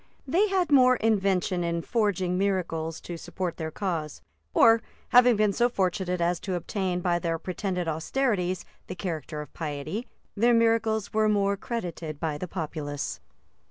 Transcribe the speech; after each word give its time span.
[]They 0.35 0.47
had 0.47 0.71
more 0.71 0.95
invention 0.95 1.63
in 1.63 1.83
forging 1.83 2.35
miracles 2.35 2.99
to 3.01 3.17
support 3.17 3.57
their 3.57 3.69
cause; 3.69 4.19
or 4.51 4.81
having 5.09 5.35
been 5.35 5.53
so 5.53 5.69
fortunate 5.69 6.19
as 6.19 6.39
to 6.39 6.55
obtain, 6.55 7.01
by 7.01 7.19
their 7.19 7.37
pretended 7.37 7.87
austerities, 7.87 8.65
the 8.87 8.95
character 8.95 9.41
of 9.41 9.53
piety, 9.53 10.07
their 10.35 10.55
miracles 10.55 11.13
were 11.13 11.29
more 11.29 11.55
credited 11.55 12.19
by 12.19 12.39
the 12.39 12.47
populace. 12.47 13.19